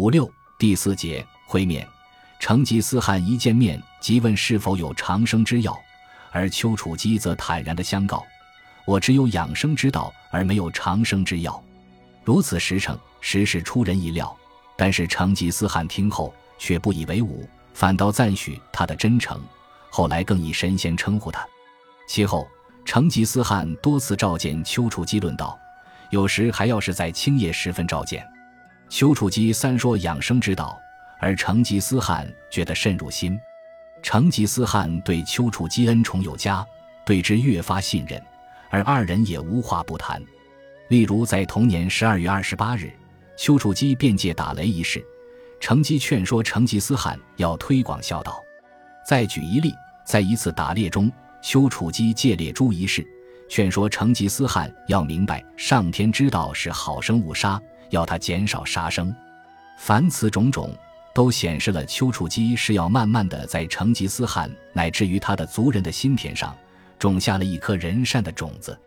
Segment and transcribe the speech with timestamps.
[0.00, 0.26] 五六
[0.58, 1.86] 第四节会面，
[2.38, 5.78] 成吉思汗一见面即问是否有长生之药，
[6.30, 8.24] 而丘处机则坦然地相告
[8.86, 11.62] ：“我只有养生之道，而没有长生之药。”
[12.24, 14.34] 如此实诚，实是出人意料。
[14.74, 19.38] 但是成吉思汗听后却不以为忤，反倒赞许他的真诚。
[19.90, 21.46] 后来更以神仙称呼他。
[22.08, 22.48] 其后，
[22.86, 25.58] 成吉思汗多次召见丘处机论道，
[26.08, 28.26] 有时还要是在青夜时分召见。
[28.90, 30.76] 丘处机三说养生之道，
[31.20, 33.40] 而成吉思汗觉得甚入心。
[34.02, 36.66] 成吉思汗对丘处机恩宠有加，
[37.06, 38.20] 对之越发信任，
[38.68, 40.20] 而二人也无话不谈。
[40.88, 42.90] 例如在同年十二月二十八日，
[43.36, 45.00] 丘处机辩界打雷一事，
[45.60, 48.42] 成吉劝说成吉思汗要推广孝道。
[49.06, 49.72] 再举一例，
[50.04, 51.10] 在一次打猎中，
[51.40, 53.06] 丘处机借猎猪一事，
[53.48, 59.14] 劝说成吉思汗要明白上天之道是好生勿杀，要他减少杀生。
[59.78, 60.74] 凡此种种，
[61.14, 66.56] 都显示了丘处机是要慢慢的在成吉思汗乃至于他的族人的心田上，
[66.98, 68.78] 种下了一颗仁善的种子。